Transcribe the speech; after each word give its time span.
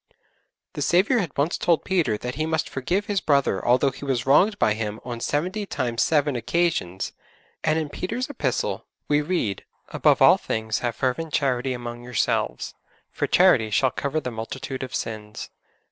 The 0.73 0.81
Saviour 0.81 1.19
had 1.19 1.37
once 1.37 1.59
told 1.59 1.83
Peter 1.85 2.17
that 2.17 2.33
he 2.33 2.47
must 2.47 2.67
forgive 2.67 3.05
his 3.05 3.21
brother 3.21 3.63
although 3.63 3.91
he 3.91 4.03
was 4.03 4.25
wronged 4.25 4.57
by 4.57 4.73
him 4.73 4.99
on 5.05 5.19
seventy 5.19 5.67
times 5.67 6.01
seven 6.01 6.35
occasions, 6.35 7.13
and 7.63 7.77
in 7.77 7.87
Peter's 7.87 8.27
Epistle 8.27 8.87
we 9.07 9.21
read, 9.21 9.63
'Above 9.89 10.19
all 10.19 10.37
things 10.39 10.79
have 10.79 10.95
fervent 10.95 11.31
charity 11.33 11.73
among 11.73 12.03
yourselves: 12.03 12.73
for 13.11 13.27
charity 13.27 13.69
shall 13.69 13.91
cover 13.91 14.19
the 14.19 14.31
multitude 14.31 14.81
of 14.81 14.95
sins.' 14.95 15.51